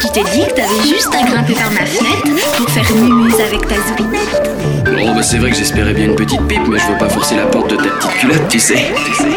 tu 0.00 0.08
t'es 0.08 0.22
dit 0.30 0.46
que 0.46 0.54
t'avais 0.54 0.82
juste 0.82 1.14
à 1.14 1.22
grimper 1.26 1.52
par 1.54 1.70
ma 1.70 1.84
fenêtre 1.84 2.56
pour 2.56 2.70
faire 2.70 2.94
mumuse 2.94 3.34
avec 3.40 3.68
ta 3.68 3.74
zoupinette 3.86 4.50
Bon, 4.84 5.14
bah 5.14 5.22
c'est 5.22 5.38
vrai 5.38 5.50
que 5.50 5.56
j'espérais 5.56 5.92
bien 5.92 6.06
une 6.06 6.16
petite 6.16 6.40
pipe, 6.46 6.66
mais 6.68 6.78
je 6.78 6.86
veux 6.86 6.98
pas 6.98 7.08
forcer 7.08 7.36
la 7.36 7.46
porte 7.46 7.70
de 7.70 7.76
ta 7.76 7.82
petite 7.90 8.12
culotte, 8.18 8.48
tu 8.48 8.58
sais. 8.58 8.92
Tu 9.04 9.14
sais. 9.14 9.28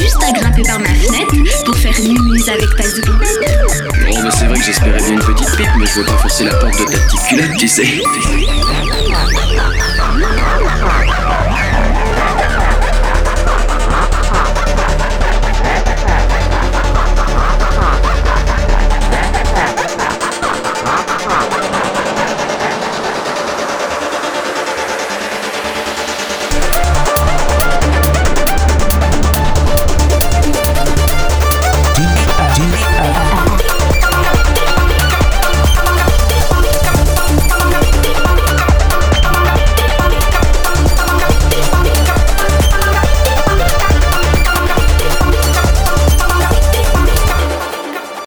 Juste 0.00 0.22
à 0.22 0.32
grimper 0.32 0.62
par 0.62 0.78
ma 0.80 0.88
fenêtre 0.88 1.64
pour 1.64 1.76
faire 1.76 1.94
mumuse 2.00 2.48
avec 2.48 2.76
ta 2.76 2.82
zoupinette 2.88 3.88
Bon, 4.10 4.22
bah 4.22 4.30
c'est 4.30 4.46
vrai 4.46 4.58
que 4.58 4.64
j'espérais 4.64 4.98
bien 4.98 5.12
une 5.12 5.18
petite 5.20 5.56
pipe, 5.56 5.68
mais 5.78 5.86
je 5.86 6.00
veux 6.00 6.06
pas 6.06 6.16
forcer 6.18 6.44
la 6.44 6.54
porte 6.54 6.78
de 6.78 6.84
ta 6.84 6.98
petite 6.98 7.22
culotte. 7.28 7.56
Tu 7.58 7.68
sais. 7.68 8.02